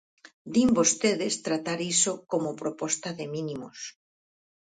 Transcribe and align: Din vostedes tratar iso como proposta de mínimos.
Din 0.53 0.69
vostedes 0.77 1.33
tratar 1.45 1.79
iso 1.95 2.13
como 2.31 2.57
proposta 2.61 3.09
de 3.19 3.25
mínimos. 3.35 3.79